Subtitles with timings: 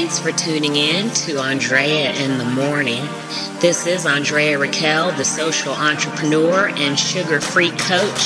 [0.00, 3.04] Thanks for tuning in to Andrea in the Morning.
[3.58, 8.22] This is Andrea Raquel, the social entrepreneur and sugar free coach.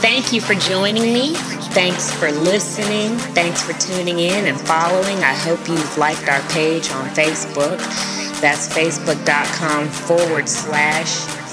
[0.00, 1.34] Thank you for joining me.
[1.74, 3.18] Thanks for listening.
[3.34, 5.18] Thanks for tuning in and following.
[5.18, 7.76] I hope you've liked our page on Facebook.
[8.40, 11.12] That's facebook.com forward slash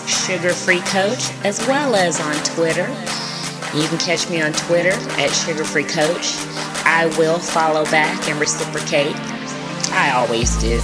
[0.09, 2.87] sugar free coach, as well as on Twitter.
[3.77, 6.37] You can catch me on Twitter at sugar free coach.
[6.85, 9.32] I will follow back and reciprocate.
[9.95, 10.81] I always do.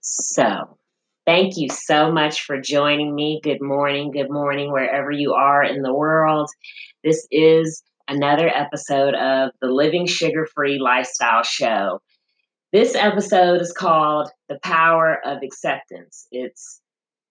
[0.00, 0.78] So,
[1.26, 3.40] thank you so much for joining me.
[3.42, 6.48] Good morning, good morning, wherever you are in the world.
[7.02, 12.00] This is another episode of the Living Sugar Free Lifestyle Show.
[12.72, 16.28] This episode is called The Power of Acceptance.
[16.30, 16.80] It's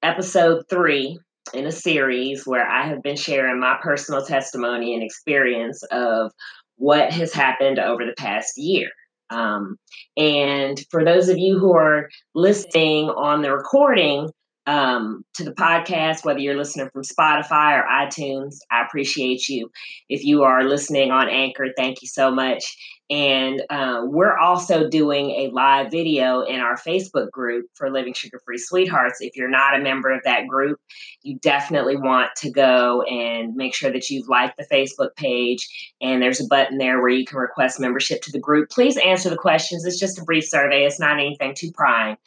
[0.05, 1.17] episode three
[1.53, 6.31] in a series where I have been sharing my personal testimony and experience of
[6.77, 8.89] what has happened over the past year.
[9.29, 9.77] Um,
[10.15, 14.29] and for those of you who are listening on the recording
[14.67, 19.69] um, to the podcast, whether you're listening from Spotify or iTunes, I appreciate you.
[20.09, 22.63] If you are listening on Anchor, thank you so much.
[23.09, 28.39] And uh, we're also doing a live video in our Facebook group for Living Sugar
[28.43, 29.21] Free Sweethearts.
[29.21, 30.79] If you're not a member of that group,
[31.21, 35.93] you definitely want to go and make sure that you've liked the Facebook page.
[36.01, 38.71] And there's a button there where you can request membership to the group.
[38.71, 39.85] Please answer the questions.
[39.85, 42.17] It's just a brief survey, it's not anything too prying.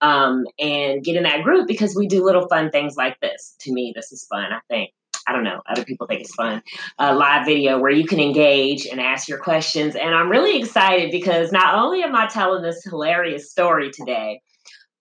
[0.00, 3.54] Um, and get in that group because we do little fun things like this.
[3.60, 4.92] To me, this is fun, I think.
[5.26, 6.62] I don't know, other people think it's fun,
[6.98, 9.94] a live video where you can engage and ask your questions.
[9.94, 14.40] And I'm really excited because not only am I telling this hilarious story today,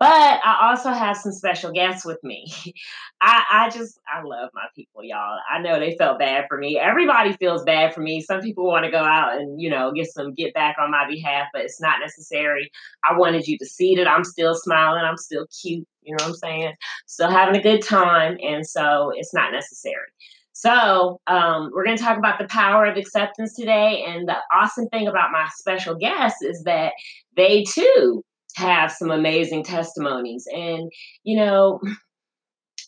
[0.02, 0.10] but
[0.44, 2.52] I also have some special guests with me.
[3.22, 5.38] I, I just, I love my people, y'all.
[5.48, 6.80] I know they felt bad for me.
[6.80, 8.20] Everybody feels bad for me.
[8.20, 11.08] Some people want to go out and, you know, get some get back on my
[11.08, 12.72] behalf, but it's not necessary.
[13.08, 15.04] I wanted you to see that I'm still smiling.
[15.06, 15.88] I'm still cute.
[16.02, 16.74] You know what I'm saying?
[17.06, 18.40] Still having a good time.
[18.42, 20.10] And so it's not necessary.
[20.54, 24.04] So, um, we're going to talk about the power of acceptance today.
[24.08, 26.94] And the awesome thing about my special guests is that
[27.36, 28.24] they too
[28.56, 30.48] have some amazing testimonies.
[30.54, 30.92] And,
[31.24, 31.80] you know,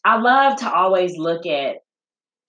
[0.06, 1.78] I love to always look at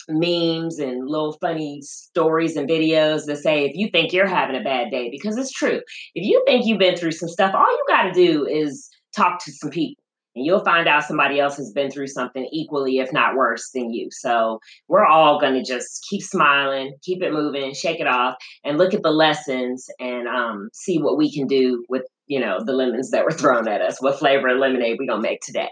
[0.09, 4.63] memes and little funny stories and videos that say if you think you're having a
[4.63, 5.81] bad day because it's true
[6.15, 9.43] if you think you've been through some stuff all you got to do is talk
[9.43, 10.04] to some people
[10.35, 14.09] you'll find out somebody else has been through something equally if not worse than you.
[14.11, 14.59] So
[14.89, 18.35] we're all going to just keep smiling keep it moving shake it off
[18.65, 22.59] and look at the lessons and um, see what we can do with you know
[22.65, 25.69] the lemons that were thrown at us what flavor of lemonade we gonna make today.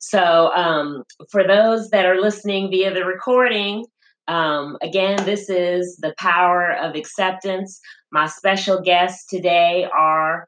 [0.00, 3.84] So um, for those that are listening via the recording
[4.28, 7.80] um, again this is the power of acceptance.
[8.12, 10.46] My special guests today are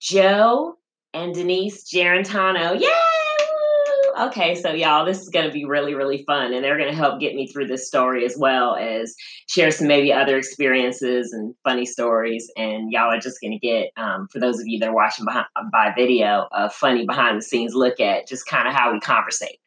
[0.00, 0.76] joe
[1.14, 2.78] and denise Giarratano.
[2.78, 2.90] yay
[4.18, 6.52] okay, so y'all, this is going to be really, really fun.
[6.52, 9.14] And they're going to help get me through this story as well as
[9.48, 12.50] share some maybe other experiences and funny stories.
[12.56, 15.24] And y'all are just going to get, um, for those of you that are watching
[15.24, 19.00] behind, by video, a funny behind the scenes look at just kind of how we
[19.00, 19.58] conversate.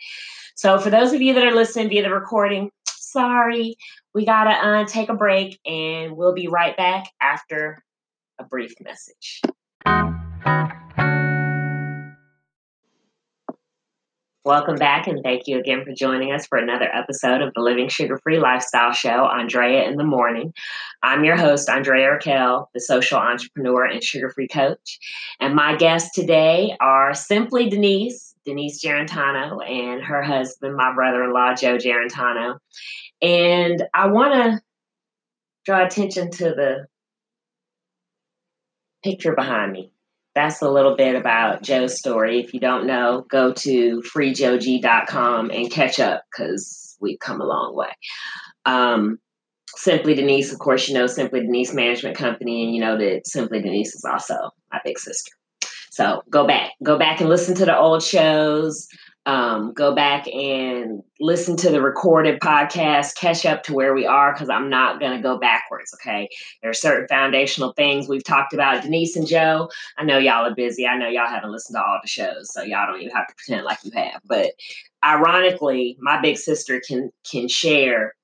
[0.56, 3.78] So for those of you that are listening via the recording, sorry,
[4.14, 7.84] we got to uh, take a break and we'll be right back after
[8.40, 9.42] a brief message.
[14.48, 17.90] Welcome back, and thank you again for joining us for another episode of the Living
[17.90, 20.54] Sugar Free Lifestyle Show, Andrea in the Morning.
[21.04, 25.00] I'm your host, Andrea Raquel, the social entrepreneur and sugar free coach.
[25.42, 31.34] And my guests today are Simply Denise, Denise Giarratano, and her husband, my brother in
[31.34, 32.58] law, Joe Giarratano.
[33.22, 34.62] And I want to
[35.66, 36.88] draw attention to the
[39.04, 39.92] picture behind me
[40.38, 42.40] that's a little bit about Joe's story.
[42.40, 47.76] If you don't know, go to freejoeg.com and catch up because we've come a long
[47.76, 47.90] way.
[48.66, 49.18] Um,
[49.76, 53.62] Simply Denise, of course, you know Simply Denise Management Company, and you know that Simply
[53.62, 54.36] Denise is also
[54.72, 55.32] my big sister.
[55.92, 58.88] So go back, go back and listen to the old shows
[59.28, 64.32] um, go back and listen to the recorded podcast, catch up to where we are,
[64.32, 65.94] because I'm not going to go backwards.
[65.96, 66.30] Okay.
[66.62, 68.84] There are certain foundational things we've talked about.
[68.84, 70.88] Denise and Joe, I know y'all are busy.
[70.88, 73.36] I know y'all haven't listened to all the shows, so y'all don't even have to
[73.36, 74.22] pretend like you have.
[74.26, 74.54] But
[75.04, 78.16] ironically, my big sister can can share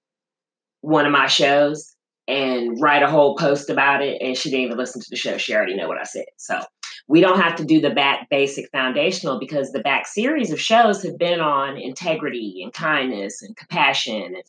[0.80, 1.94] one of my shows
[2.30, 5.38] and write a whole post about it and she didn't even listen to the show
[5.38, 6.62] she already know what i said so
[7.08, 11.04] we don't have to do the back basic foundational because the back series of shows
[11.04, 14.44] have been on integrity and kindness and compassion and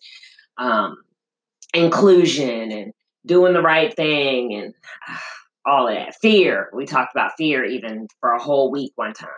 [0.56, 0.96] um,
[1.72, 2.92] inclusion and
[3.26, 4.74] doing the right thing and
[5.08, 5.16] uh,
[5.66, 6.14] all of that.
[6.16, 6.68] Fear.
[6.74, 9.30] We talked about fear even for a whole week one time.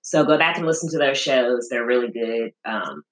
[0.00, 1.68] So go back and listen to those shows.
[1.68, 2.52] They're really good.
[2.64, 3.02] Um,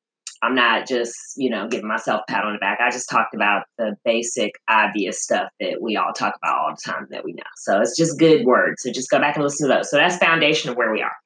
[0.44, 2.79] I'm not just, you know, giving myself a pat on the back.
[2.81, 6.93] I just talked about the basic, obvious stuff that we all talk about all the
[6.93, 7.43] time that we know.
[7.56, 8.82] So it's just good words.
[8.82, 9.91] So just go back and listen to those.
[9.91, 11.17] So that's foundation of where we are.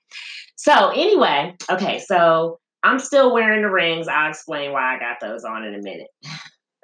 [0.55, 4.07] So anyway, okay, so I'm still wearing the rings.
[4.07, 6.09] I'll explain why I got those on in a minute.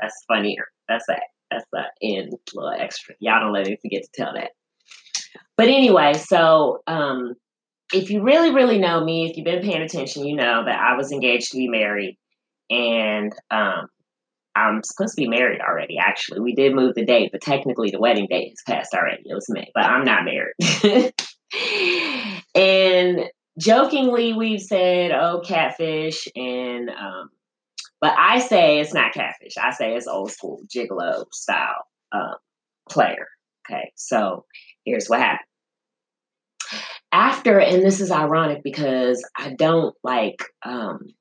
[0.01, 0.67] That's funnier.
[0.89, 1.23] That's that.
[1.53, 3.15] That's the end little extra.
[3.21, 4.51] Y'all don't let me forget to tell that.
[5.57, 7.35] But anyway, so um,
[7.93, 10.97] if you really, really know me, if you've been paying attention, you know that I
[10.97, 12.19] was engaged to be married
[12.70, 13.88] and um,
[14.56, 15.99] I'm supposed to be married already.
[15.99, 19.22] Actually, we did move the date, but technically the wedding date has passed already.
[19.26, 21.12] It was May, but I'm not married.
[22.55, 23.25] and
[23.58, 27.31] jokingly, we've said, "Oh, catfish," and um,
[28.00, 29.55] but I say it's not catfish.
[29.61, 32.37] I say it's old school gigolo style um,
[32.88, 33.28] player.
[33.66, 34.44] Okay, so
[34.84, 35.49] here's what happened.
[37.12, 41.14] After, and this is ironic because I don't like um,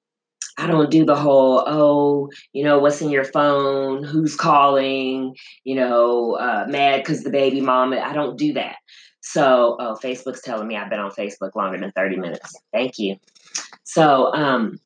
[0.58, 5.76] I don't do the whole, oh, you know, what's in your phone, who's calling, you
[5.76, 7.98] know, uh, mad because the baby mama.
[7.98, 8.76] I don't do that.
[9.22, 12.56] So, oh, Facebook's telling me I've been on Facebook longer than 30 minutes.
[12.72, 13.16] Thank you.
[13.84, 14.80] So, um,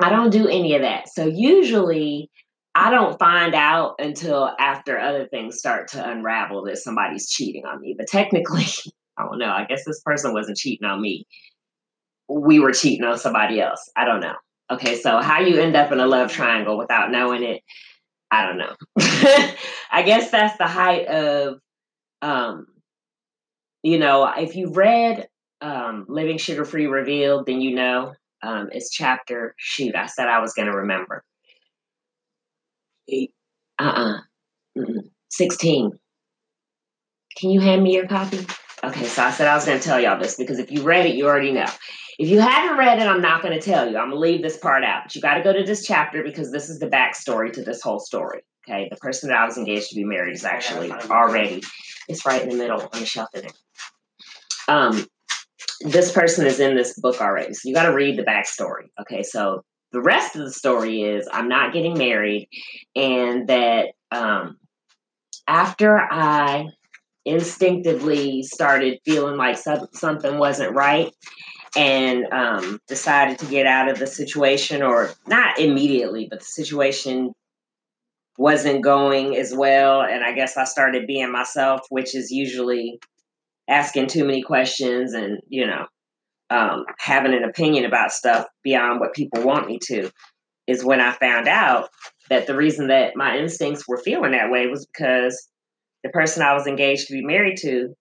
[0.00, 1.08] I don't do any of that.
[1.08, 2.30] So, usually,
[2.74, 7.80] I don't find out until after other things start to unravel that somebody's cheating on
[7.80, 7.94] me.
[7.96, 8.66] But technically,
[9.18, 9.50] I don't know.
[9.50, 11.26] I guess this person wasn't cheating on me.
[12.28, 13.80] We were cheating on somebody else.
[13.96, 14.34] I don't know.
[14.70, 17.62] Okay, so how you end up in a love triangle without knowing it,
[18.30, 18.74] I don't know.
[19.90, 21.58] I guess that's the height of,
[22.20, 22.66] um,
[23.82, 25.28] you know, if you read
[25.62, 28.12] um, Living Sugar Free Revealed, then you know
[28.42, 31.24] um, it's chapter, shoot, I said I was going to remember.
[33.10, 33.26] Uh
[33.78, 34.18] uh-uh.
[34.78, 34.82] uh
[35.30, 35.92] 16.
[37.38, 38.44] Can you hand me your copy?
[38.84, 41.06] Okay, so I said I was going to tell y'all this because if you read
[41.06, 41.66] it, you already know.
[42.18, 43.96] If you haven't read it, I'm not going to tell you.
[43.96, 45.04] I'm going to leave this part out.
[45.04, 47.82] But you got to go to this chapter because this is the backstory to this
[47.82, 48.42] whole story.
[48.68, 51.62] Okay, the person that I was engaged to be married is actually already.
[52.08, 53.50] It's right in the middle on the shelf in there.
[54.68, 55.06] Um,
[55.80, 58.88] this person is in this book already, so you got to read the backstory.
[59.00, 62.48] Okay, so the rest of the story is I'm not getting married,
[62.94, 64.58] and that um,
[65.46, 66.66] after I
[67.28, 69.58] instinctively started feeling like
[69.92, 71.12] something wasn't right
[71.76, 77.32] and um, decided to get out of the situation, or not immediately, but the situation
[78.38, 80.00] wasn't going as well.
[80.02, 82.98] And I guess I started being myself, which is usually
[83.68, 85.86] asking too many questions and, you know,
[86.50, 90.10] um, having an opinion about stuff beyond what people want me to.
[90.66, 91.88] Is when I found out
[92.28, 95.48] that the reason that my instincts were feeling that way was because
[96.02, 97.94] the person I was engaged to be married to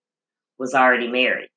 [0.60, 1.50] was already married.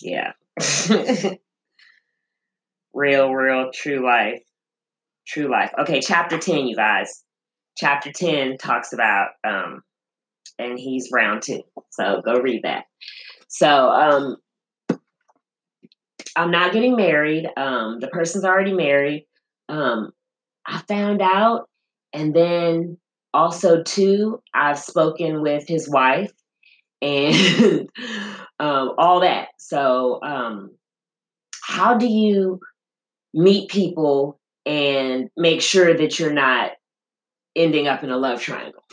[0.00, 0.32] Yeah.
[2.94, 4.42] real, real, true life.
[5.26, 5.72] True life.
[5.80, 7.22] Okay, chapter 10, you guys.
[7.76, 9.82] Chapter 10 talks about, um,
[10.58, 11.62] and he's round two.
[11.90, 12.84] So go read that.
[13.48, 14.36] So, um,
[16.36, 17.46] I'm not getting married.
[17.56, 19.26] Um, the person's already married.
[19.68, 20.12] Um,
[20.66, 21.68] I found out,
[22.12, 22.98] and then
[23.34, 26.32] also too, I've spoken with his wife,
[27.02, 27.88] and
[28.60, 29.48] um, all that.
[29.58, 30.70] So, um,
[31.62, 32.60] how do you
[33.34, 36.72] meet people and make sure that you're not
[37.56, 38.84] ending up in a love triangle?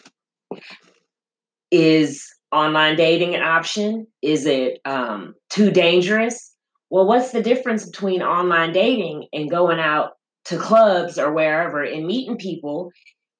[1.69, 4.07] Is online dating an option?
[4.21, 6.53] Is it um, too dangerous?
[6.89, 10.12] Well, what's the difference between online dating and going out
[10.45, 12.91] to clubs or wherever and meeting people?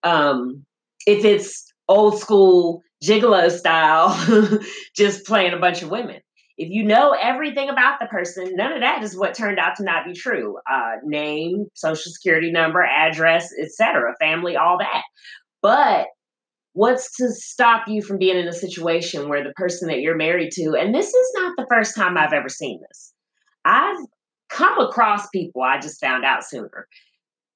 [0.04, 0.66] Um,
[1.06, 4.16] if it's old school gigolo style,
[4.96, 6.22] just playing a bunch of women.
[6.58, 9.84] If you know everything about the person, none of that is what turned out to
[9.84, 10.58] not be true.
[10.72, 15.02] Uh, name, social security number, address, etc., family, all that.
[15.62, 16.08] But
[16.74, 20.52] what's to stop you from being in a situation where the person that you're married
[20.54, 23.14] to, and this is not the first time I've ever seen this.
[23.66, 23.98] I've
[24.50, 26.88] come across people, I just found out sooner.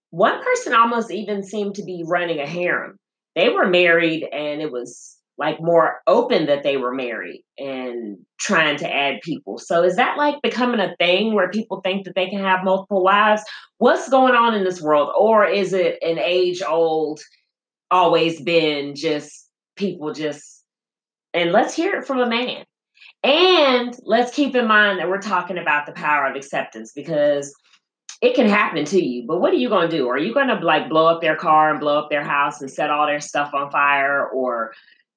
[0.10, 2.98] One person almost even seemed to be running a harem.
[3.36, 8.78] They were married and it was like more open that they were married and trying
[8.78, 9.58] to add people.
[9.58, 13.04] So is that like becoming a thing where people think that they can have multiple
[13.04, 13.44] wives?
[13.78, 15.10] What's going on in this world?
[15.18, 17.20] Or is it an age old,
[17.92, 20.64] always been just people just
[21.36, 22.64] and let's hear it from a man.
[23.24, 27.54] And let's keep in mind that we're talking about the power of acceptance because
[28.26, 29.24] it can happen to you.
[29.28, 30.10] But what are you going to do?
[30.10, 32.72] Are you going to like blow up their car and blow up their house and
[32.72, 34.74] set all their stuff on fire or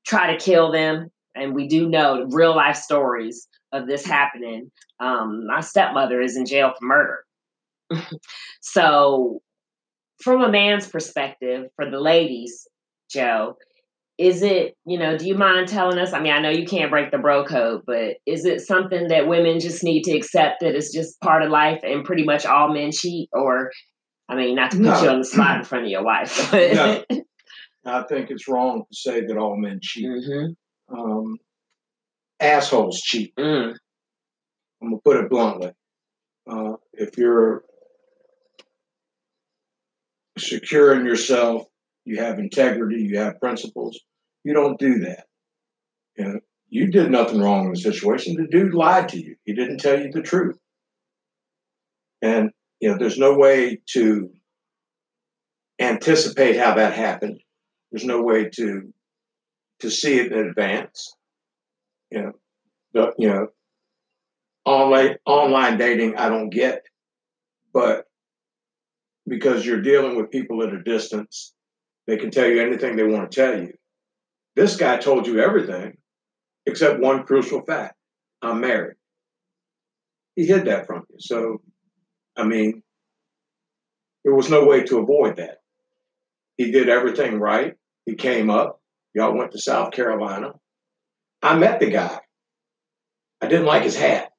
[0.06, 1.10] try to kill them?
[1.34, 4.70] And we do know real life stories of this happening.
[5.00, 7.24] Um, my stepmother is in jail for murder.
[8.60, 9.40] so,
[10.20, 12.68] from a man's perspective, for the ladies,
[13.10, 13.56] Joe,
[14.18, 16.12] is it, you know, do you mind telling us?
[16.12, 19.28] I mean, I know you can't break the bro code, but is it something that
[19.28, 22.72] women just need to accept that it's just part of life and pretty much all
[22.74, 23.28] men cheat?
[23.32, 23.70] Or,
[24.28, 25.02] I mean, not to put no.
[25.02, 26.50] you on the spot in front of your wife.
[26.50, 26.72] But.
[26.74, 27.22] no.
[27.84, 30.06] I think it's wrong to say that all men cheat.
[30.06, 30.98] Mm-hmm.
[30.98, 31.38] Um,
[32.40, 33.34] assholes cheat.
[33.36, 33.76] Mm.
[34.82, 35.72] I'm going to put it bluntly.
[36.50, 37.62] Uh, if you're
[40.36, 41.66] securing yourself,
[42.08, 44.00] you have integrity, you have principles,
[44.42, 45.26] you don't do that.
[46.16, 48.34] You know, you did nothing wrong in the situation.
[48.34, 49.36] The dude lied to you.
[49.44, 50.58] He didn't tell you the truth.
[52.22, 52.50] And
[52.80, 54.30] you know, there's no way to
[55.78, 57.40] anticipate how that happened.
[57.90, 58.92] There's no way to
[59.80, 61.14] to see it in advance.
[62.10, 62.32] You know,
[62.94, 63.48] the, you know,
[64.64, 66.84] online online dating I don't get,
[67.72, 68.06] but
[69.28, 71.54] because you're dealing with people at a distance,
[72.08, 73.74] they can tell you anything they want to tell you.
[74.56, 75.98] This guy told you everything
[76.66, 77.94] except one crucial fact
[78.42, 78.96] I'm married.
[80.34, 81.16] He hid that from you.
[81.18, 81.60] So,
[82.36, 82.82] I mean,
[84.24, 85.58] there was no way to avoid that.
[86.56, 87.74] He did everything right.
[88.06, 88.80] He came up.
[89.14, 90.52] Y'all went to South Carolina.
[91.42, 92.18] I met the guy.
[93.40, 94.30] I didn't like his hat.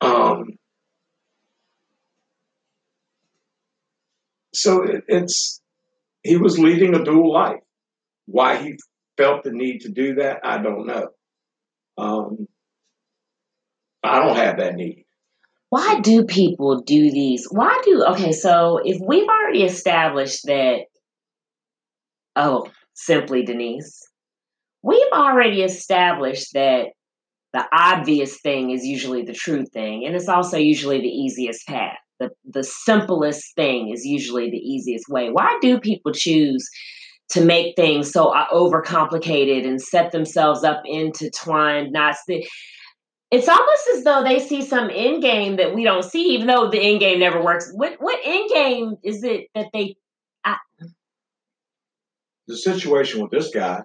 [0.00, 0.58] Um,
[4.60, 5.60] so it, it's
[6.22, 7.60] he was leading a dual life.
[8.26, 8.76] Why he
[9.16, 11.08] felt the need to do that, I don't know.
[11.96, 12.46] Um,
[14.02, 15.06] I don't have that need.
[15.70, 17.46] Why do people do these?
[17.50, 18.32] Why do okay?
[18.32, 20.80] So if we've already established that,
[22.36, 24.06] oh, simply Denise,
[24.82, 26.88] we've already established that
[27.52, 31.98] the obvious thing is usually the true thing, and it's also usually the easiest path
[32.20, 35.30] the the simplest thing is usually the easiest way.
[35.30, 36.68] Why do people choose
[37.30, 42.22] to make things so uh, overcomplicated and set themselves up intertwined knots?
[43.30, 46.70] It's almost as though they see some end game that we don't see, even though
[46.70, 47.70] the end game never works.
[47.72, 49.96] What what end game is it that they?
[50.44, 50.56] I...
[52.46, 53.82] The situation with this guy,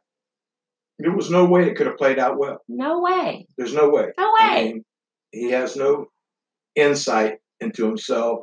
[1.00, 2.60] there was no way it could have played out well.
[2.68, 3.48] No way.
[3.58, 4.12] There's no way.
[4.18, 4.40] No way.
[4.42, 4.86] I mean,
[5.32, 6.08] he has no
[6.76, 8.40] insight into himself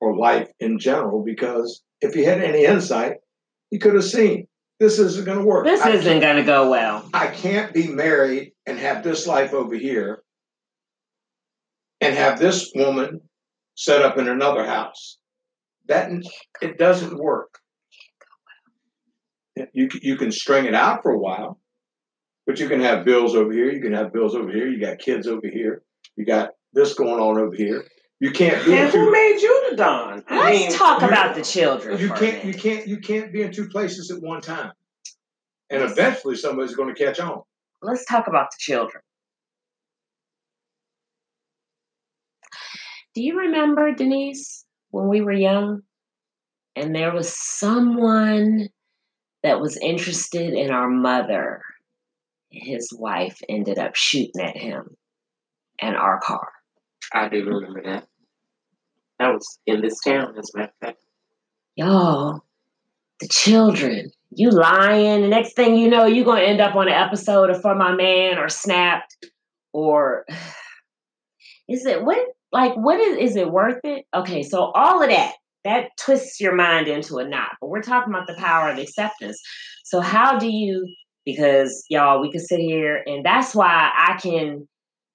[0.00, 3.14] or life in general because if he had any insight,
[3.70, 4.46] he could have seen
[4.80, 5.64] this isn't going to work.
[5.64, 7.08] This I isn't going to go well.
[7.14, 10.22] I can't be married and have this life over here
[12.00, 13.20] and have this woman
[13.76, 15.18] set up in another house.
[15.86, 16.10] That
[16.60, 17.58] it doesn't work.
[19.72, 21.60] You you can string it out for a while,
[22.46, 23.70] but you can have bills over here.
[23.70, 24.68] You can have bills over here.
[24.68, 25.82] You got kids over here.
[26.16, 27.84] You got this going on over here.
[28.22, 28.72] You can't be.
[28.72, 30.22] And who made you the don?
[30.28, 31.98] I Let's mean, talk about the children.
[31.98, 32.44] You can't.
[32.44, 32.86] You can't.
[32.86, 34.70] You can't be in two places at one time.
[35.70, 37.42] And eventually, somebody's going to catch on.
[37.82, 39.02] Let's talk about the children.
[43.16, 45.82] Do you remember Denise when we were young,
[46.76, 48.68] and there was someone
[49.42, 51.60] that was interested in our mother?
[52.52, 54.96] His wife ended up shooting at him
[55.80, 56.52] and our car.
[57.12, 58.06] I do remember that.
[59.18, 61.02] That was in this town, as a matter of fact.
[61.76, 62.44] Y'all,
[63.20, 65.22] the children, you lying.
[65.22, 67.74] The next thing you know, you're going to end up on an episode of For
[67.74, 69.16] My Man or Snapped.
[69.72, 70.24] Or
[71.68, 72.18] is it what?
[72.52, 74.04] Like, what is, is it worth it?
[74.14, 75.32] Okay, so all of that,
[75.64, 77.52] that twists your mind into a knot.
[77.60, 79.40] But we're talking about the power of acceptance.
[79.84, 80.86] So, how do you,
[81.24, 84.68] because y'all, we could sit here and that's why I can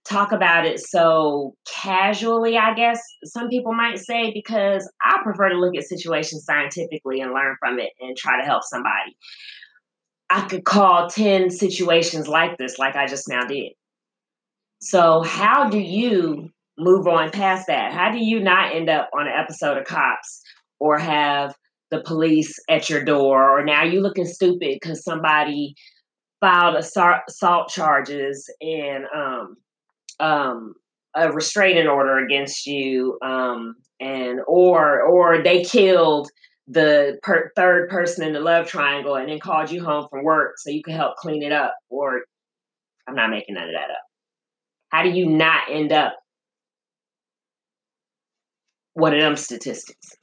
[0.08, 5.60] talk about it so casually, I guess some people might say, because I prefer to
[5.60, 9.18] look at situations scientifically and learn from it and try to help somebody.
[10.30, 13.74] I could call 10 situations like this, like I just now did.
[14.80, 17.94] So, how do you move on past that?
[17.94, 20.42] How do you not end up on an episode of Cops
[20.80, 21.56] or have
[21.90, 25.74] the police at your door or now you looking stupid because somebody
[26.40, 29.58] filed assault charges and um,
[30.20, 30.74] um,
[31.16, 36.30] a restraining order against you, um, and or or they killed
[36.68, 40.56] the per- third person in the love triangle and then called you home from work
[40.58, 41.76] so you could help clean it up.
[41.90, 42.22] Or
[43.08, 44.02] I'm not making none of that up.
[44.90, 46.16] How do you not end up
[48.94, 50.16] one of them statistics?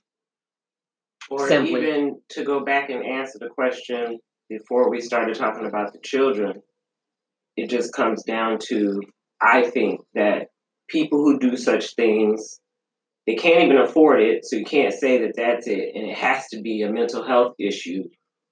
[1.31, 1.81] Or Simply.
[1.81, 4.19] even to go back and answer the question
[4.51, 6.61] before we started talking about the children,
[7.57, 9.01] it just comes down to
[9.41, 10.49] I think that
[10.89, 12.61] people who do such things
[13.27, 16.49] they can't even afford it, so you can't say that that's it, and it has
[16.49, 18.05] to be a mental health issue,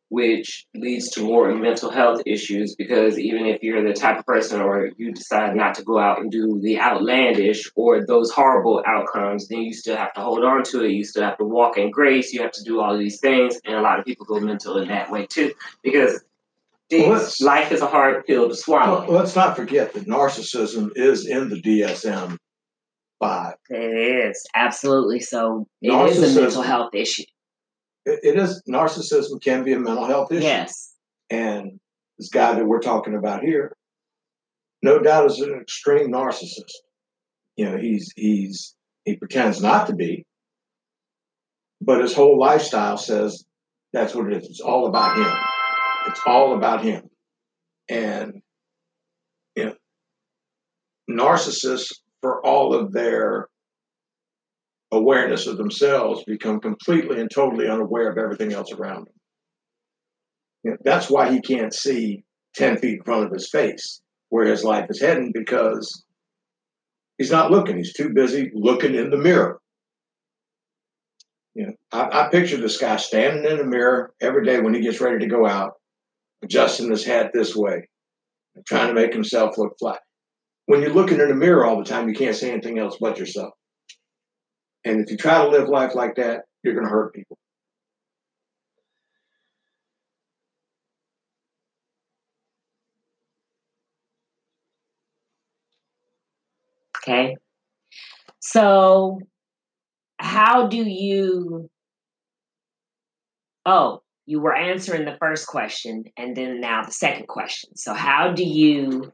[0.09, 4.61] which leads to more mental health issues because even if you're the type of person
[4.61, 9.49] or you decide not to go out and do the outlandish or those horrible outcomes,
[9.49, 10.93] then you still have to hold on to it.
[10.93, 12.33] You still have to walk in grace.
[12.33, 14.89] You have to do all these things, and a lot of people go mental in
[14.89, 16.23] that way too because
[16.93, 19.07] Well, life is a hard pill to swallow.
[19.07, 22.37] Well, let's not forget that narcissism is in the DSM
[23.23, 23.55] five.
[23.71, 25.67] It is absolutely so.
[25.81, 27.25] It is a mental health issue.
[28.05, 30.45] It, it is narcissism can be a mental health issue.
[30.45, 30.95] Yes.
[31.31, 31.79] And
[32.19, 33.75] this guy that we're talking about here,
[34.83, 36.73] no doubt is an extreme narcissist.
[37.57, 40.27] You know, he's he's he pretends not to be,
[41.81, 43.45] but his whole lifestyle says
[43.93, 44.49] that's what it is.
[44.49, 45.52] It's all about him.
[46.07, 47.09] It's all about him.
[47.89, 48.43] And
[49.57, 49.75] you know,
[51.11, 53.49] narcissists, for all of their
[54.93, 59.15] awareness of themselves, become completely and totally unaware of everything else around them.
[60.65, 64.47] You know, that's why he can't see 10 feet in front of his face where
[64.47, 66.05] his life is heading because
[67.19, 67.77] he's not looking.
[67.77, 69.61] He's too busy looking in the mirror.
[71.55, 74.81] You know, I, I picture this guy standing in the mirror every day when he
[74.81, 75.75] gets ready to go out,
[76.43, 77.89] adjusting his hat this way,
[78.67, 80.01] trying to make himself look flat.
[80.67, 83.19] When you're looking in the mirror all the time, you can't see anything else but
[83.19, 83.55] yourself.
[84.85, 87.39] And if you try to live life like that, you're going to hurt people.
[96.99, 97.37] Okay.
[98.41, 99.21] So,
[100.19, 101.69] how do you?
[103.67, 107.77] Oh, you were answering the first question and then now the second question.
[107.77, 109.13] So, how do you?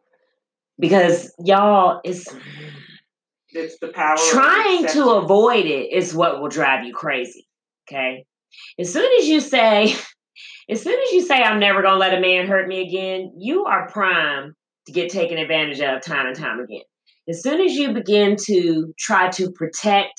[0.79, 2.29] Because y'all is
[3.51, 4.17] It's the power.
[4.31, 7.47] trying to avoid it is what will drive you crazy.
[7.89, 8.25] Okay.
[8.79, 9.95] As soon as you say,
[10.71, 13.33] as soon as you say, I'm never going to let a man hurt me again,
[13.37, 14.55] you are prime
[14.87, 16.83] to get taken advantage of time and time again.
[17.29, 20.15] As soon as you begin to try to protect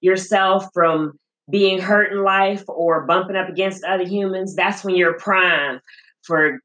[0.00, 1.12] yourself from
[1.50, 5.80] being hurt in life or bumping up against other humans, that's when you're prime
[6.22, 6.60] for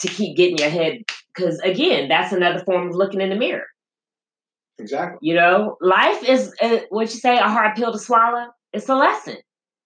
[0.00, 1.02] to keep getting your head.
[1.34, 3.66] Because again, that's another form of looking in the mirror.
[4.78, 5.18] Exactly.
[5.22, 8.46] You know, life is uh, what you say a hard pill to swallow.
[8.72, 9.36] It's a lesson.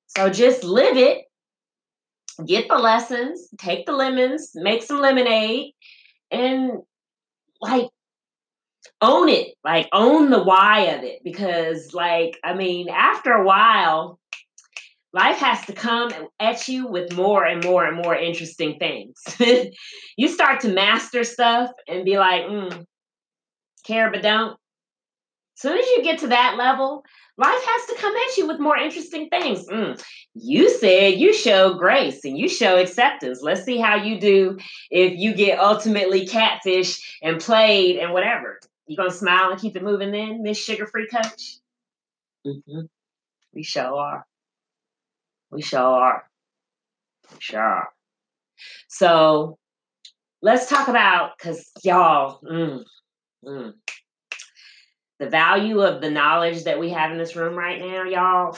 [0.07, 1.25] So just live it.
[2.47, 5.73] Get the lessons, take the lemons, make some lemonade,
[6.31, 6.73] and
[7.61, 7.89] like
[9.01, 9.55] own it.
[9.65, 11.21] Like own the why of it.
[11.25, 14.19] Because, like, I mean, after a while,
[15.17, 19.19] life has to come at you with more and more and more interesting things.
[20.19, 22.85] you start to master stuff and be like, mm,
[23.87, 27.03] care but don't As soon as you get to that level,
[27.39, 29.67] life has to come at you with more interesting things.
[29.67, 29.99] Mm,
[30.35, 33.41] you said you show grace and you show acceptance.
[33.41, 34.59] Let's see how you do
[34.91, 38.61] if you get ultimately catfish and played and whatever.
[38.87, 41.57] You gonna smile and keep it moving then, Miss Sugar Free Coach?
[42.47, 42.81] Mm-hmm.
[43.55, 44.27] We sure are.
[45.57, 46.23] We sure are.
[47.33, 47.89] We sure are.
[48.89, 49.57] So
[50.43, 52.41] let's talk about because y'all.
[52.43, 52.85] Mm,
[53.45, 53.73] mm
[55.19, 58.51] the value of the knowledge that we have in this room right now, y'all.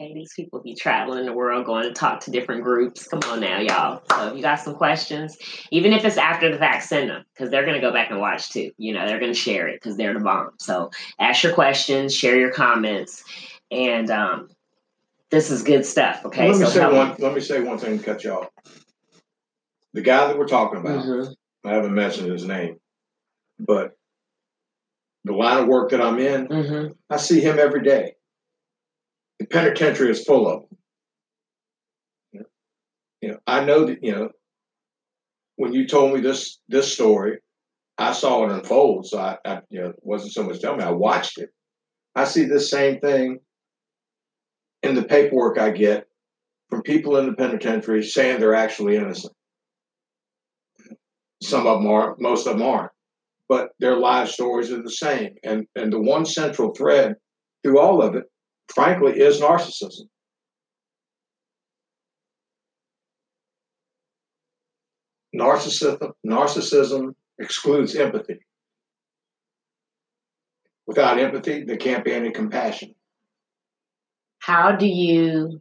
[0.00, 3.06] Okay, these people be traveling the world, going to talk to different groups.
[3.06, 4.02] Come on now, y'all.
[4.10, 5.36] So if you got some questions,
[5.70, 8.50] even if it's after the fact, send them because they're gonna go back and watch
[8.50, 8.70] too.
[8.78, 10.52] You know, they're gonna share it because they're the bomb.
[10.58, 13.22] So ask your questions, share your comments,
[13.70, 14.48] and um,
[15.30, 16.24] this is good stuff.
[16.24, 17.14] Okay, let me so say one.
[17.18, 18.48] Let me say one thing to cut you off.
[19.92, 21.34] The guy that we're talking about, Mhm.
[21.64, 22.80] I haven't mentioned his name,
[23.58, 23.92] but
[25.24, 26.96] the line of work that I'm in, Mhm.
[27.08, 28.16] I see him every day.
[29.38, 32.46] The penitentiary is full of them.
[33.20, 34.30] You know, I know that you know.
[35.56, 37.40] When you told me this this story,
[37.98, 39.06] I saw it unfold.
[39.06, 40.84] So I, I you know, it wasn't so much telling me.
[40.84, 41.50] I watched it.
[42.14, 43.40] I see this same thing
[44.82, 46.06] in the paperwork I get
[46.68, 49.34] from people in the penitentiary saying they're actually innocent.
[51.42, 52.92] Some of them are, most of them aren't,
[53.48, 55.34] but their life stories are the same.
[55.42, 57.16] And and the one central thread
[57.62, 58.24] through all of it,
[58.68, 60.08] frankly, is narcissism.
[65.34, 68.38] Narcissism, narcissism excludes empathy.
[70.86, 72.94] Without empathy, there can't be any compassion.
[74.40, 75.60] How do you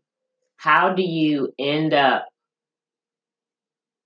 [0.57, 2.25] how do you end up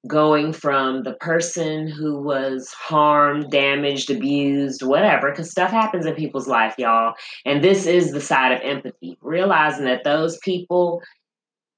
[0.05, 6.47] going from the person who was harmed, damaged, abused, whatever, because stuff happens in people's
[6.47, 7.13] life, y'all.
[7.45, 11.01] And this is the side of empathy, realizing that those people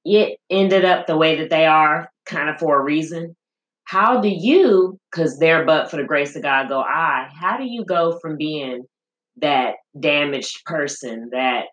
[0.03, 3.35] it ended up the way that they are kind of for a reason.
[3.85, 7.65] How do you, because they're but for the grace of God go I, how do
[7.65, 8.85] you go from being
[9.37, 11.65] that damaged person, that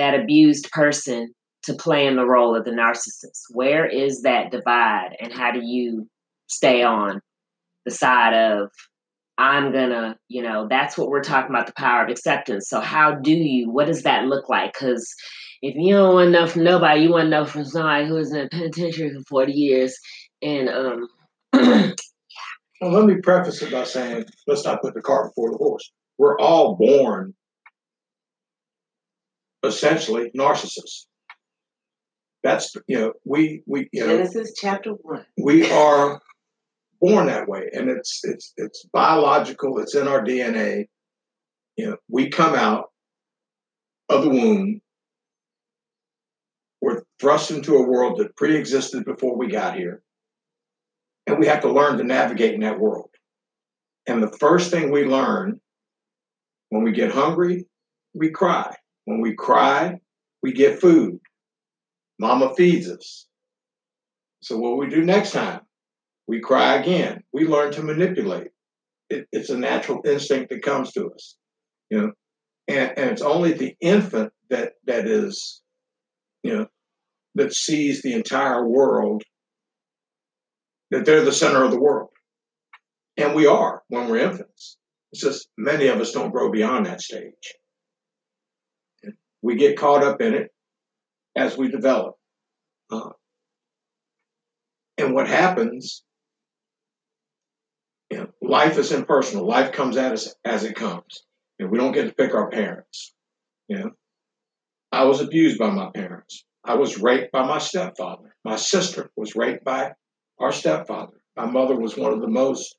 [0.00, 1.32] that abused person
[1.64, 3.42] to playing the role of the narcissist?
[3.50, 6.08] Where is that divide and how do you
[6.48, 7.20] stay on
[7.84, 8.70] the side of
[9.36, 12.68] I'm gonna, you know, that's what we're talking about the power of acceptance.
[12.68, 14.74] So, how do you, what does that look like?
[14.74, 15.14] Because
[15.62, 18.34] if you don't want know from nobody, you want to know from somebody who was
[18.34, 19.98] in a penitentiary for 40 years.
[20.42, 21.08] And, um,
[21.54, 21.92] yeah.
[22.82, 25.90] Well, let me preface it by saying, let's not put the cart before the horse.
[26.18, 27.34] We're all born
[29.62, 31.06] essentially narcissists.
[32.42, 35.26] That's you know we we you know Genesis chapter one.
[35.36, 36.20] We are
[37.00, 39.78] born that way, and it's it's it's biological.
[39.78, 40.86] It's in our DNA.
[41.76, 42.86] You know, we come out
[44.08, 44.80] of the womb.
[46.80, 50.02] We're thrust into a world that pre-existed before we got here,
[51.26, 53.10] and we have to learn to navigate in that world.
[54.06, 55.60] And the first thing we learn
[56.70, 57.66] when we get hungry,
[58.14, 58.74] we cry.
[59.10, 59.98] When we cry,
[60.40, 61.18] we get food.
[62.20, 63.26] Mama feeds us.
[64.40, 65.62] So what we do next time?
[66.28, 67.24] We cry again.
[67.32, 68.52] We learn to manipulate.
[69.08, 71.36] It, it's a natural instinct that comes to us,
[71.90, 72.12] you know.
[72.68, 75.60] And, and it's only the infant that that is,
[76.44, 76.66] you know,
[77.34, 79.24] that sees the entire world.
[80.92, 82.10] That they're the center of the world,
[83.16, 84.76] and we are when we're infants.
[85.12, 87.59] It's just many of us don't grow beyond that stage.
[89.42, 90.50] We get caught up in it
[91.36, 92.16] as we develop.
[92.90, 93.10] Uh,
[94.98, 96.02] and what happens,
[98.10, 99.46] you know, life is impersonal.
[99.46, 101.24] Life comes at us as it comes.
[101.58, 103.14] And we don't get to pick our parents.
[103.68, 103.90] You know,
[104.92, 106.44] I was abused by my parents.
[106.64, 108.34] I was raped by my stepfather.
[108.44, 109.92] My sister was raped by
[110.38, 111.20] our stepfather.
[111.36, 112.76] My mother was one of the most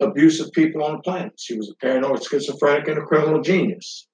[0.00, 1.34] abusive people on the planet.
[1.38, 4.08] She was a paranoid schizophrenic and a criminal genius.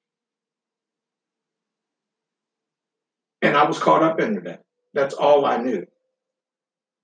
[3.42, 4.62] And I was caught up into that.
[4.94, 5.86] That's all I knew.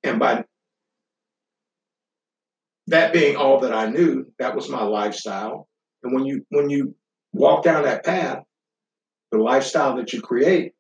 [0.03, 0.44] And by
[2.88, 5.68] that being all that I knew, that was my lifestyle.
[6.03, 6.94] And when you when you
[7.33, 8.44] walk down that path,
[9.33, 10.72] the lifestyle that you create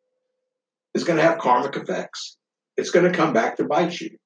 [0.94, 2.36] is going to have karmic effects.
[2.76, 4.16] It's going to come back to bite you.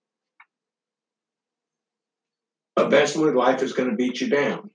[2.77, 4.71] Eventually, life is going to beat you down.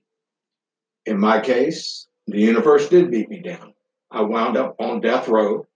[1.04, 3.72] In my case, the universe did beat me down.
[4.10, 5.66] I wound up on death row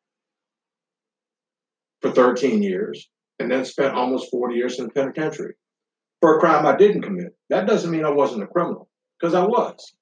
[2.01, 3.09] for 13 years
[3.39, 5.55] and then spent almost 40 years in the penitentiary
[6.21, 7.35] for a crime I didn't commit.
[7.49, 9.95] That doesn't mean I wasn't a criminal, because I was.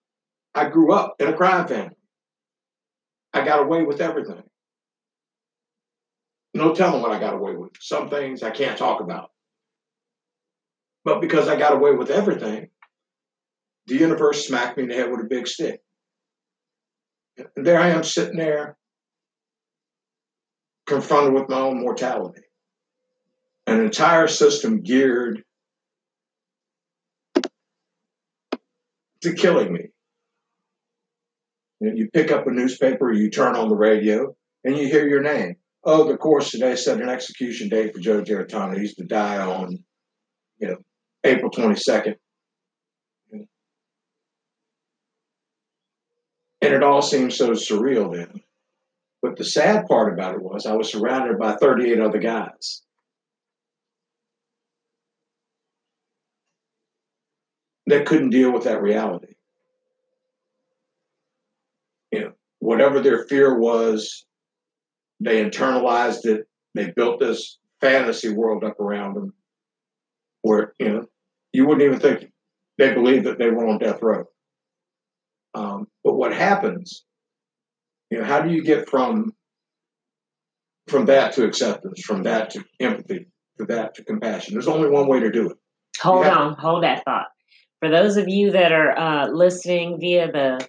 [0.54, 1.96] I grew up in a crime family.
[3.32, 4.42] I got away with everything.
[6.54, 7.72] No telling what I got away with.
[7.80, 9.30] Some things I can't talk about.
[11.04, 12.68] But because I got away with everything,
[13.86, 15.80] the universe smacked me in the head with a big stick.
[17.56, 18.76] And there I am sitting there
[20.88, 22.42] confronted with my own mortality.
[23.66, 25.44] An entire system geared
[29.20, 29.90] to killing me.
[31.80, 35.56] You, pick up a newspaper, you turn on the radio, and you hear your name.
[35.84, 38.76] Oh, the course today set an execution date for Joe Giarratano.
[38.76, 39.78] He's to die on,
[40.58, 40.78] you know,
[41.22, 42.16] April 22nd.
[46.60, 48.40] And it all seems so surreal then.
[49.22, 52.82] But the sad part about it was I was surrounded by 38 other guys.
[57.86, 59.34] That couldn't deal with that reality.
[62.12, 64.26] You know, whatever their fear was,
[65.20, 66.46] they internalized it.
[66.74, 69.32] They built this fantasy world up around them
[70.42, 71.06] where, you know,
[71.52, 72.30] you wouldn't even think
[72.76, 74.24] they believed that they were on death row.
[75.54, 77.04] Um, but what happens
[78.10, 79.32] you know, how do you get from
[80.88, 83.26] from that to acceptance, from that to empathy,
[83.58, 84.54] to that to compassion?
[84.54, 85.56] There's only one way to do it.
[86.00, 87.26] Hold on, hold that thought.
[87.80, 90.66] For those of you that are uh, listening via the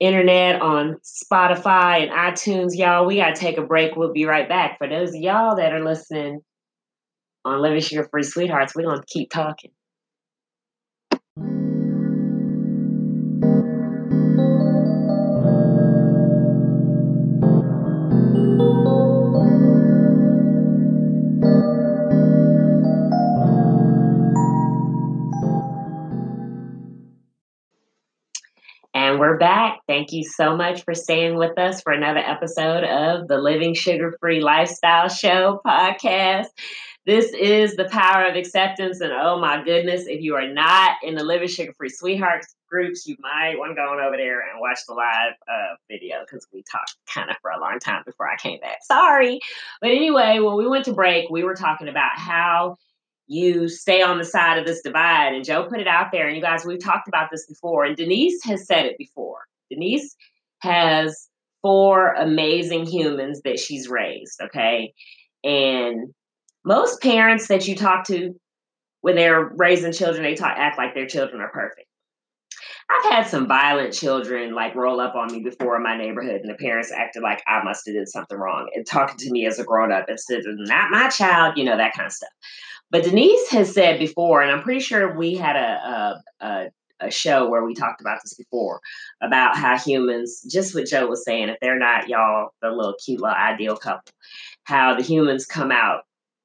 [0.00, 3.96] internet on Spotify and iTunes, y'all, we got to take a break.
[3.96, 4.78] We'll be right back.
[4.78, 6.42] For those of y'all that are listening
[7.46, 8.74] on Living Sugar Free Sweethearts.
[8.74, 9.70] We're going to keep talking.
[29.16, 29.80] And we're back.
[29.86, 34.14] Thank you so much for staying with us for another episode of the Living Sugar
[34.20, 36.48] Free Lifestyle Show podcast.
[37.06, 39.00] This is the power of acceptance.
[39.00, 43.06] And oh my goodness, if you are not in the Living Sugar Free Sweethearts groups,
[43.06, 46.46] you might want to go on over there and watch the live uh, video because
[46.52, 48.80] we talked kind of for a long time before I came back.
[48.82, 49.40] Sorry.
[49.80, 52.76] But anyway, when we went to break, we were talking about how
[53.26, 55.34] you stay on the side of this divide.
[55.34, 56.26] And Joe put it out there.
[56.26, 57.84] And you guys, we've talked about this before.
[57.84, 59.40] And Denise has said it before.
[59.70, 60.14] Denise
[60.60, 61.28] has
[61.62, 64.40] four amazing humans that she's raised.
[64.40, 64.92] Okay.
[65.42, 66.14] And
[66.64, 68.34] most parents that you talk to
[69.00, 71.86] when they're raising children, they talk act like their children are perfect.
[72.88, 76.50] I've had some violent children like roll up on me before in my neighborhood, and
[76.50, 79.58] the parents acted like I must have did something wrong and talking to me as
[79.58, 82.30] a grown up instead of not my child, you know that kind of stuff.
[82.90, 86.70] But Denise has said before, and I'm pretty sure we had a, a, a
[87.00, 88.80] a show where we talked about this before
[89.20, 93.20] about how humans, just what Joe was saying, if they're not y'all, the little cute
[93.20, 94.12] little ideal couple,
[94.64, 96.02] how the humans come out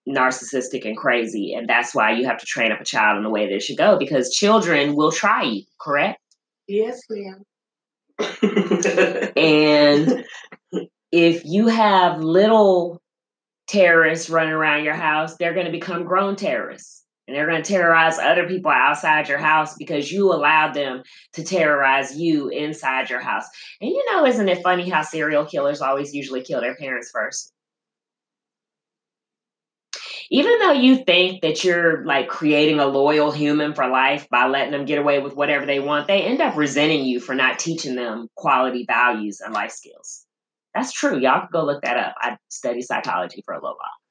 [0.07, 1.53] narcissistic and crazy.
[1.53, 3.77] And that's why you have to train up a child in the way they should
[3.77, 6.19] go because children will try you, correct?
[6.67, 7.43] Yes, ma'am.
[9.35, 10.25] and
[11.11, 13.00] if you have little
[13.71, 17.03] terrorists running around your house, they're going to become grown terrorists.
[17.27, 21.03] And they're going to terrorize other people outside your house because you allowed them
[21.33, 23.45] to terrorize you inside your house.
[23.79, 27.53] And you know, isn't it funny how serial killers always usually kill their parents first?
[30.33, 34.71] even though you think that you're like creating a loyal human for life by letting
[34.71, 37.95] them get away with whatever they want, they end up resenting you for not teaching
[37.95, 40.25] them quality values and life skills.
[40.73, 41.19] That's true.
[41.19, 42.15] Y'all can go look that up.
[42.19, 44.01] I studied psychology for a little while.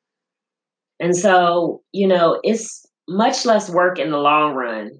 [1.00, 4.90] And so, you know, it's much less work in the long run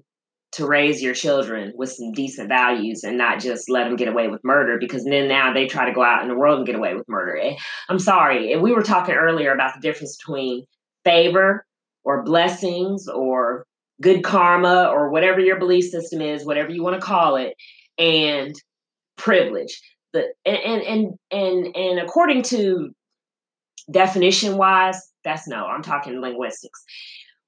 [0.53, 4.27] to raise your children with some decent values and not just let them get away
[4.27, 6.75] with murder because then now they try to go out in the world and get
[6.75, 7.37] away with murder.
[7.37, 7.55] Eh,
[7.87, 8.51] I'm sorry.
[8.51, 10.65] And we were talking earlier about the difference between
[11.05, 11.65] favor
[12.03, 13.65] or blessings or
[14.01, 17.53] good karma or whatever your belief system is, whatever you want to call it,
[17.97, 18.53] and
[19.15, 19.79] privilege.
[20.13, 22.91] The and and and and according to
[23.89, 26.83] definition wise, that's no, I'm talking linguistics.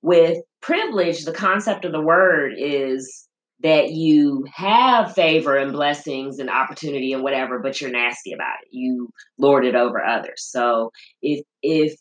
[0.02, 3.28] With privilege, the concept of the word is
[3.62, 8.70] that you have favor and blessings and opportunity and whatever, but you're nasty about it.
[8.72, 10.44] You lord it over others.
[10.44, 11.96] So if if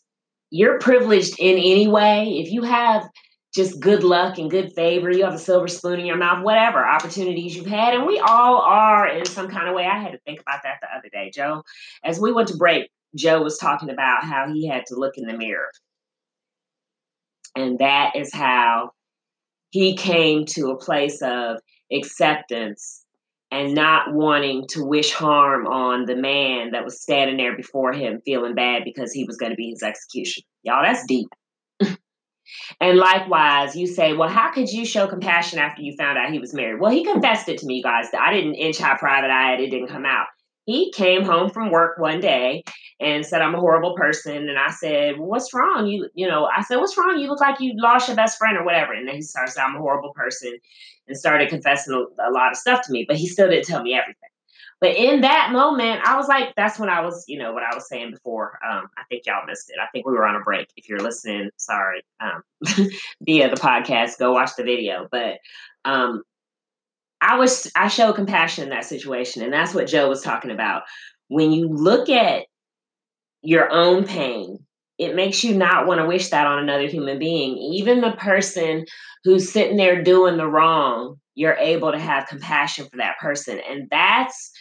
[0.53, 2.39] you're privileged in any way.
[2.39, 3.09] If you have
[3.53, 6.83] just good luck and good favor, you have a silver spoon in your mouth, whatever
[6.85, 7.93] opportunities you've had.
[7.93, 9.85] And we all are in some kind of way.
[9.85, 11.63] I had to think about that the other day, Joe.
[12.03, 15.27] As we went to break, Joe was talking about how he had to look in
[15.27, 15.69] the mirror.
[17.55, 18.91] And that is how
[19.69, 21.57] he came to a place of
[21.91, 23.05] acceptance
[23.51, 28.19] and not wanting to wish harm on the man that was standing there before him
[28.25, 30.41] feeling bad because he was going to be his execution.
[30.63, 31.27] Y'all, that's deep.
[32.79, 36.39] And likewise, you say, well, how could you show compassion after you found out he
[36.39, 36.79] was married?
[36.79, 38.07] Well, he confessed it to me, guys.
[38.17, 40.27] I didn't inch high private eye, it didn't come out
[40.65, 42.63] he came home from work one day
[42.99, 46.47] and said i'm a horrible person and i said well, what's wrong you you know
[46.55, 49.07] i said what's wrong you look like you lost your best friend or whatever and
[49.07, 50.53] then he started saying i'm a horrible person
[51.07, 53.83] and started confessing a, a lot of stuff to me but he still didn't tell
[53.83, 54.29] me everything
[54.83, 57.73] but in that moment i was like that's when i was you know what i
[57.73, 58.59] was saying before.
[58.69, 59.77] Um, i think y'all missed it.
[59.81, 60.67] I think we were on a break.
[60.75, 62.01] If you're listening sorry.
[62.19, 62.43] Um,
[63.21, 65.07] via the podcast go watch the video.
[65.11, 65.39] But
[65.85, 66.23] um,
[67.21, 70.83] I was I showed compassion in that situation, and that's what Joe was talking about.
[71.29, 72.43] When you look at
[73.41, 74.59] your own pain,
[74.97, 77.57] it makes you not want to wish that on another human being.
[77.57, 78.85] Even the person
[79.23, 83.87] who's sitting there doing the wrong, you're able to have compassion for that person, and
[83.89, 84.51] that's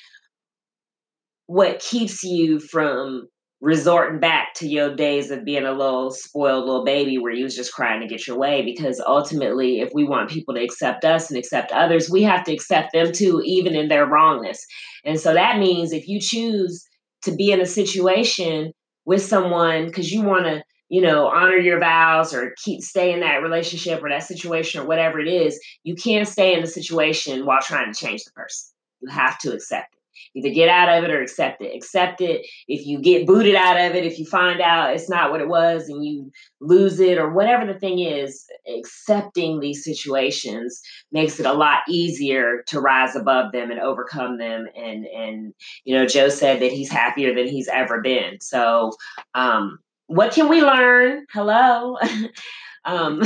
[1.53, 3.29] what keeps you from
[3.61, 7.55] resorting back to your days of being a little spoiled little baby where you was
[7.55, 8.65] just crying to get your way?
[8.65, 12.55] Because ultimately if we want people to accept us and accept others we have to
[12.55, 14.65] accept them too even in their wrongness.
[15.05, 16.83] And so that means if you choose
[17.25, 18.73] to be in a situation
[19.05, 23.21] with someone because you want to you know honor your vows or keep stay in
[23.21, 27.45] that relationship or that situation or whatever it is you can't stay in the situation
[27.45, 28.73] while trying to change the person.
[29.03, 30.02] You have to accept it
[30.35, 31.75] Either get out of it or accept it.
[31.75, 32.47] Accept it.
[32.69, 35.49] If you get booted out of it, if you find out it's not what it
[35.49, 36.31] was and you
[36.61, 40.81] lose it or whatever the thing is, accepting these situations
[41.11, 44.67] makes it a lot easier to rise above them and overcome them.
[44.77, 45.55] And and
[45.85, 48.41] you know, Joe said that he's happier than he's ever been.
[48.41, 48.93] So
[49.35, 51.27] um what can we learn?
[51.33, 51.99] Hello.
[52.85, 53.23] um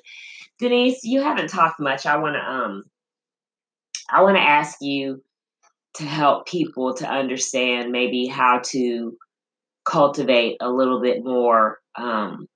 [0.60, 2.06] Denise, you haven't talked much.
[2.06, 2.84] I want to um
[4.10, 5.23] I want to ask you
[5.94, 9.16] to help people to understand maybe how to
[9.84, 12.46] cultivate a little bit more um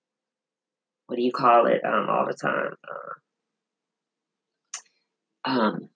[1.06, 2.74] what do you call it um all the time?
[5.44, 5.88] Uh, um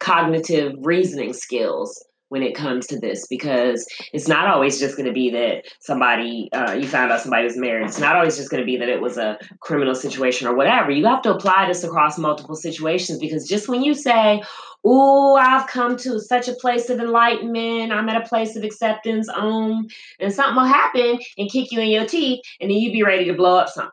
[0.00, 5.12] cognitive reasoning skills when it comes to this because it's not always just going to
[5.12, 7.86] be that somebody uh, you found out somebody was married.
[7.86, 10.90] It's not always just going to be that it was a criminal situation or whatever.
[10.90, 14.42] You have to apply this across multiple situations because just when you say
[14.84, 19.28] oh i've come to such a place of enlightenment i'm at a place of acceptance
[19.28, 19.86] um
[20.18, 23.26] and something will happen and kick you in your teeth and then you'd be ready
[23.26, 23.92] to blow up something.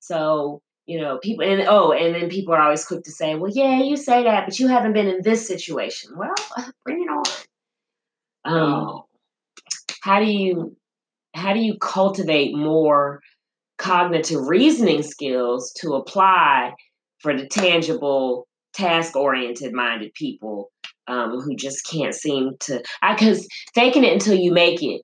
[0.00, 3.50] So you know people and oh and then people are always quick to say well
[3.52, 6.16] yeah you say that but you haven't been in this situation.
[6.16, 6.34] Well
[6.84, 7.24] bring it on
[8.46, 9.02] um,
[10.02, 10.76] how do you
[11.34, 13.20] how do you cultivate more
[13.78, 16.72] cognitive reasoning skills to apply
[17.18, 20.70] for the tangible task oriented minded people
[21.08, 25.02] um, who just can't seem to because faking it until you make it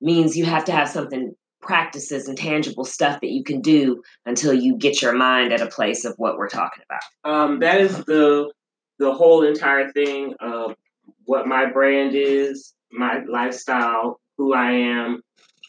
[0.00, 4.52] means you have to have something practices and tangible stuff that you can do until
[4.52, 7.30] you get your mind at a place of what we're talking about.
[7.30, 8.50] Um, that is the
[8.98, 10.74] the whole entire thing of
[11.24, 15.22] what my brand is, my lifestyle, who I am,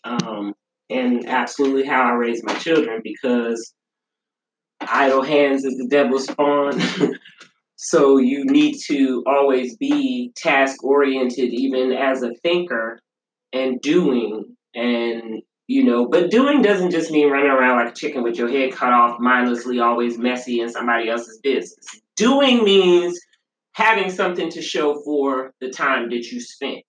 [0.03, 0.53] um,
[0.89, 3.73] and absolutely how I raise my children because
[4.81, 6.79] idle hands is the devil's spawn.
[7.75, 12.99] so you need to always be task oriented, even as a thinker,
[13.53, 14.55] and doing.
[14.73, 18.49] And, you know, but doing doesn't just mean running around like a chicken with your
[18.49, 21.85] head cut off, mindlessly, always messy in somebody else's business.
[22.15, 23.19] Doing means
[23.73, 26.83] having something to show for the time that you spent.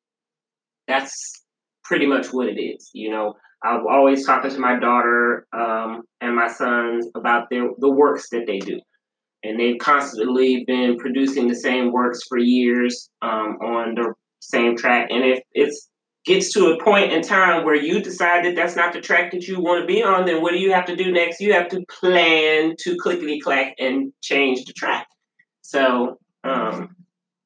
[0.89, 1.45] That's
[1.85, 2.91] pretty much what it is.
[2.93, 7.91] You know, I'm always talking to my daughter um, and my sons about their the
[7.91, 8.81] works that they do,
[9.45, 15.09] and they've constantly been producing the same works for years um, on the same track.
[15.11, 15.73] And if it
[16.25, 19.47] gets to a point in time where you decide that that's not the track that
[19.47, 21.41] you want to be on, then what do you have to do next?
[21.41, 25.07] You have to plan to clickety clack and change the track.
[25.63, 26.97] So um,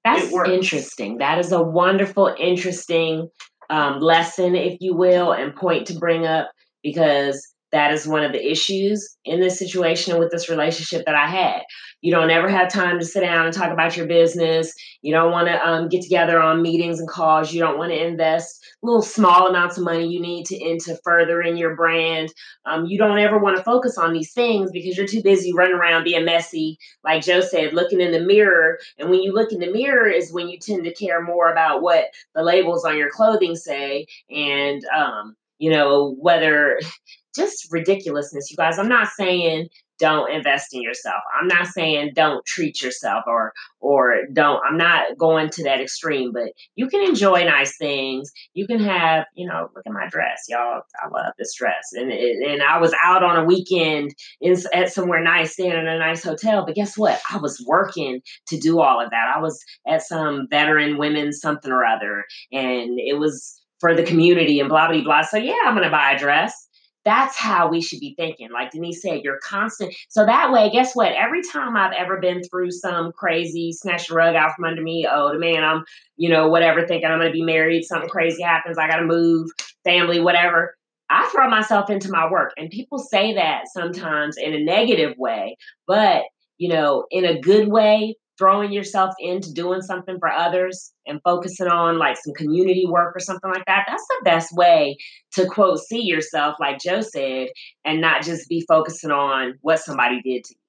[0.05, 1.19] That's interesting.
[1.19, 3.29] That is a wonderful, interesting
[3.71, 6.51] um, lesson, if you will, and point to bring up
[6.83, 11.27] because that is one of the issues in this situation with this relationship that I
[11.27, 11.63] had.
[12.01, 14.73] You don't ever have time to sit down and talk about your business.
[15.03, 17.53] You don't want to um, get together on meetings and calls.
[17.53, 21.57] You don't want to invest little small amounts of money you need to into furthering
[21.57, 22.33] your brand.
[22.67, 25.75] Um, you don't ever want to focus on these things because you're too busy running
[25.75, 28.79] around being messy, like Joe said, looking in the mirror.
[28.99, 31.83] And when you look in the mirror is when you tend to care more about
[31.83, 36.79] what the labels on your clothing say and um, you know whether
[37.37, 38.79] just ridiculousness, you guys.
[38.79, 39.69] I'm not saying
[39.99, 41.23] don't invest in yourself.
[41.39, 44.61] I'm not saying don't treat yourself or or don't.
[44.67, 48.31] I'm not going to that extreme, but you can enjoy nice things.
[48.55, 50.83] You can have, you know, look at my dress, y'all.
[51.03, 55.23] I love this dress, and and I was out on a weekend in at somewhere
[55.23, 56.65] nice, staying in a nice hotel.
[56.67, 57.21] But guess what?
[57.31, 59.33] I was working to do all of that.
[59.35, 64.61] I was at some veteran women's something or other, and it was for the community
[64.61, 65.23] and blah blah blah.
[65.23, 66.66] So yeah, I'm gonna buy a dress
[67.07, 68.51] that's how we should be thinking.
[68.53, 69.95] Like Denise said, you're constant.
[70.09, 71.13] So that way, guess what?
[71.13, 75.33] Every time I've ever been through some crazy snatch rug out from under me, oh,
[75.33, 75.85] the man, I'm,
[76.17, 79.07] you know, whatever, thinking I'm going to be married, something crazy happens, I got to
[79.07, 79.49] move,
[79.85, 80.75] family, whatever.
[81.09, 82.53] I throw myself into my work.
[82.57, 86.25] And people say that sometimes in a negative way, but,
[86.59, 91.69] you know, in a good way, throwing yourself into doing something for others and focusing
[91.69, 94.97] on like some community work or something like that, that's the best way
[95.33, 97.49] to quote see yourself, like Joe said,
[97.85, 100.61] and not just be focusing on what somebody did to you.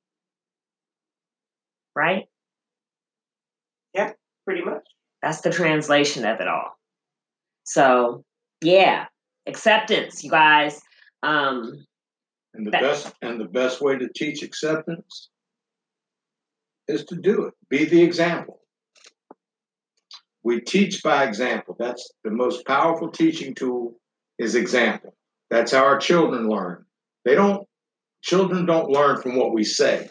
[1.95, 2.25] Right?
[3.93, 4.13] Yeah,
[4.45, 4.83] pretty much.
[5.21, 6.77] That's the translation of it all.
[7.63, 8.23] So,
[8.61, 9.07] yeah,
[9.47, 10.79] acceptance, you guys.
[11.23, 11.85] Um,
[12.53, 15.29] and the that, best and the best way to teach acceptance
[16.87, 17.53] is to do it.
[17.69, 18.61] Be the example.
[20.43, 21.75] We teach by example.
[21.77, 23.99] That's the most powerful teaching tool
[24.39, 25.15] is example.
[25.49, 26.85] That's how our children learn.
[27.25, 27.67] They don't
[28.21, 30.09] children don't learn from what we say.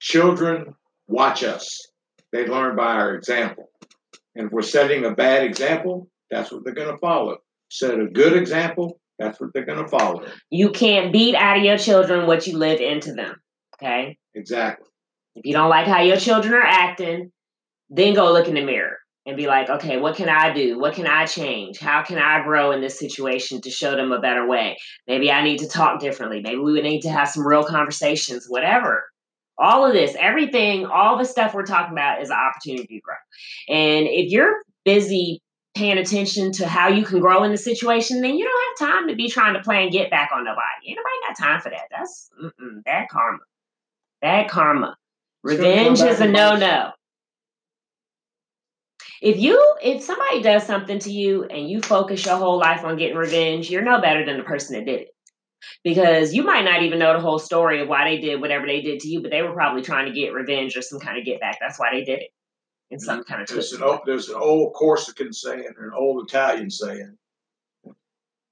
[0.00, 0.74] Children
[1.08, 1.88] watch us.
[2.32, 3.70] They learn by our example.
[4.34, 7.38] And if we're setting a bad example, that's what they're going to follow.
[7.70, 10.24] Set a good example, that's what they're going to follow.
[10.50, 13.40] You can't beat out of your children what you live into them.
[13.82, 14.18] Okay.
[14.34, 14.86] Exactly.
[15.34, 17.30] If you don't like how your children are acting,
[17.90, 18.96] then go look in the mirror
[19.26, 20.78] and be like, okay, what can I do?
[20.78, 21.78] What can I change?
[21.78, 24.78] How can I grow in this situation to show them a better way?
[25.06, 26.40] Maybe I need to talk differently.
[26.40, 29.04] Maybe we would need to have some real conversations, whatever.
[29.58, 33.16] All of this, everything, all the stuff we're talking about is an opportunity to grow.
[33.68, 35.40] And if you're busy
[35.74, 39.08] paying attention to how you can grow in the situation, then you don't have time
[39.08, 40.88] to be trying to play and get back on nobody.
[40.88, 41.88] Ain't nobody got time for that.
[41.90, 42.30] That's
[42.84, 43.38] bad karma.
[44.20, 44.96] Bad karma.
[45.42, 46.90] Revenge is a no no.
[49.22, 52.96] If you if somebody does something to you and you focus your whole life on
[52.96, 55.08] getting revenge, you're no better than the person that did it.
[55.82, 58.82] Because you might not even know the whole story of why they did whatever they
[58.82, 61.24] did to you, but they were probably trying to get revenge or some kind of
[61.24, 61.58] get back.
[61.60, 62.30] That's why they did it.
[62.90, 66.70] In some kind of there's an, old, there's an old Corsican saying an old Italian
[66.70, 67.16] saying.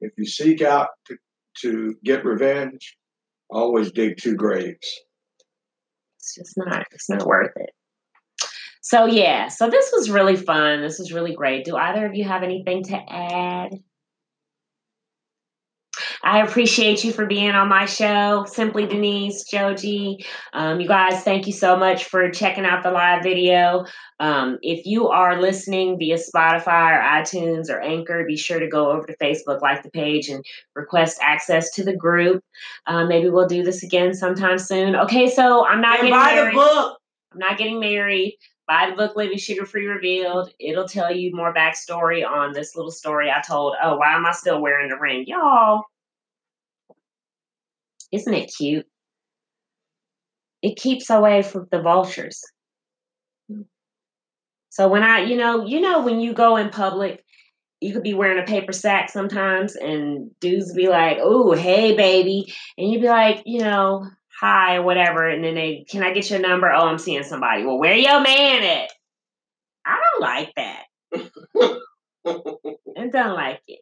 [0.01, 1.17] If you seek out to,
[1.61, 2.97] to get revenge,
[3.49, 5.01] always dig two graves.
[6.25, 7.71] It's just not it's not worth it.
[8.81, 10.81] So yeah, so this was really fun.
[10.81, 11.65] This was really great.
[11.65, 13.83] Do either of you have anything to add?
[16.25, 20.25] I appreciate you for being on my show, Simply Denise, Joe G.
[20.55, 23.85] Um, you guys, thank you so much for checking out the live video.
[24.21, 28.91] Um, if you are listening via Spotify or iTunes or Anchor, be sure to go
[28.91, 30.43] over to Facebook, like the page, and
[30.75, 32.43] request access to the group.
[32.87, 34.97] Uh, maybe we'll do this again sometime soon.
[34.97, 36.55] Okay, so I'm not and getting buy married.
[36.55, 36.99] the book.
[37.33, 38.39] I'm not getting married.
[38.67, 40.51] Buy the book Living Sugar Free Revealed.
[40.59, 43.75] It'll tell you more backstory on this little story I told.
[43.83, 45.25] Oh, why am I still wearing the ring?
[45.27, 45.85] Y'all,
[48.15, 48.87] isn't it cute?
[50.63, 52.41] It keeps away from the vultures.
[54.71, 57.25] So when I, you know, you know, when you go in public,
[57.81, 62.53] you could be wearing a paper sack sometimes, and dudes be like, "Oh, hey, baby,"
[62.79, 64.07] and you'd be like, you know,
[64.41, 66.71] hi, or whatever, and then they, can I get your number?
[66.73, 67.65] Oh, I'm seeing somebody.
[67.65, 68.91] Well, where your man at?
[69.87, 70.85] I don't like that.
[72.27, 73.81] I don't like it.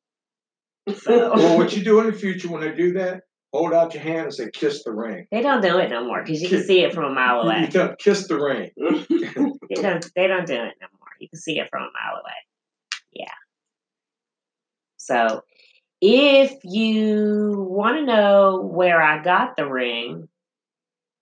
[1.02, 3.22] So Well, what you do in the future when they do that,
[3.52, 5.26] hold out your hand and say, kiss the ring.
[5.30, 7.60] they don't do it no more because you can see it from a mile away.
[7.60, 8.70] you tell- kiss the ring.
[9.68, 10.04] They don't.
[10.14, 11.08] They don't do it no more.
[11.18, 12.32] You can see it from a mile away.
[13.12, 13.32] Yeah.
[14.98, 15.42] So,
[16.00, 20.28] if you want to know where I got the ring,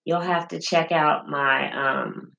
[0.05, 2.33] you'll have to check out my um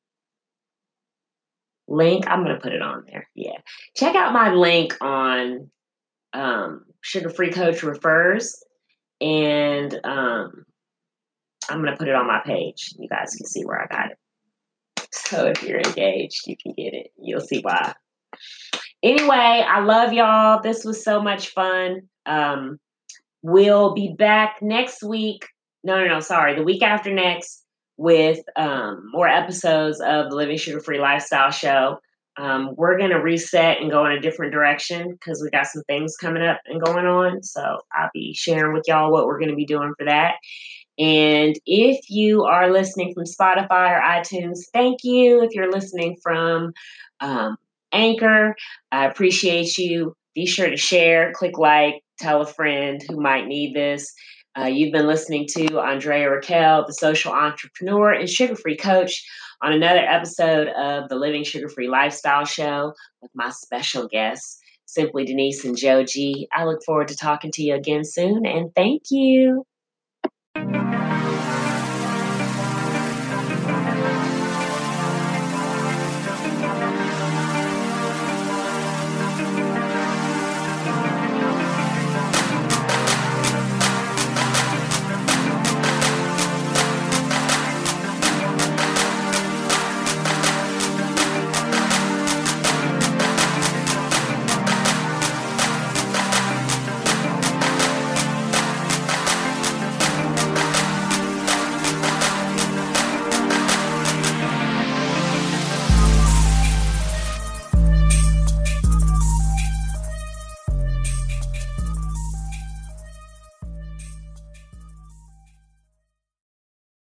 [1.88, 2.26] link.
[2.28, 3.30] I'm gonna put it on there.
[3.36, 3.58] Yeah.
[3.96, 5.70] Check out my link on
[6.34, 8.62] um Sugar Free Coach refers,
[9.22, 10.66] and um
[11.70, 12.94] I'm gonna put it on my page.
[12.98, 14.18] You guys can see where I got it.
[15.12, 17.12] So if you're engaged, you can get it.
[17.18, 17.94] You'll see why.
[19.04, 20.62] Anyway, I love y'all.
[20.62, 22.02] This was so much fun.
[22.26, 22.80] Um,
[23.42, 25.48] we'll be back next week.
[25.84, 26.56] No, no, no, sorry.
[26.56, 27.64] The week after next
[27.98, 32.00] with um, more episodes of the Living Sugar Free Lifestyle Show.
[32.38, 35.84] Um, we're going to reset and go in a different direction because we got some
[35.84, 37.44] things coming up and going on.
[37.44, 37.62] So
[37.94, 40.36] I'll be sharing with y'all what we're going to be doing for that.
[40.98, 45.42] And if you are listening from Spotify or iTunes, thank you.
[45.42, 46.74] If you're listening from
[47.20, 47.58] um,
[47.92, 48.56] Anchor,
[48.92, 50.16] I appreciate you.
[50.36, 54.14] Be sure to share, click like, tell a friend who might need this.
[54.58, 59.26] Uh, you've been listening to Andrea Raquel, the social entrepreneur and sugar free coach,
[59.62, 65.24] on another episode of the Living Sugar Free Lifestyle Show with my special guests, Simply
[65.24, 66.48] Denise and Joe G.
[66.52, 69.66] I look forward to talking to you again soon, and thank you.